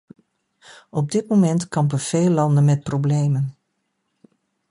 Op 0.89 1.11
dit 1.11 1.27
moment 1.27 1.67
kampen 1.67 1.99
veel 1.99 2.29
landen 2.29 2.65
met 2.65 2.83
problemen. 2.83 3.55